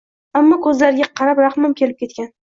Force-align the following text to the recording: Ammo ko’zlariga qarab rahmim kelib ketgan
Ammo 0.39 0.55
ko’zlariga 0.61 1.07
qarab 1.19 1.41
rahmim 1.45 1.75
kelib 1.83 2.01
ketgan 2.01 2.33